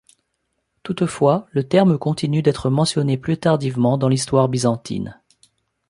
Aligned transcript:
Toutefois, 0.81 1.45
le 1.51 1.63
terme 1.63 1.99
continue 1.99 2.41
d'être 2.41 2.71
mentionné 2.71 3.19
plus 3.19 3.37
tardivement 3.37 3.99
dans 3.99 4.09
l'histoire 4.09 4.49
byzantine. 4.49 5.21